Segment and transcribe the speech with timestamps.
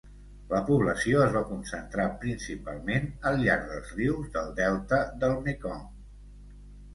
[0.51, 5.87] La població es va concentrar principalment al llarg dels rius del delta del Mekong.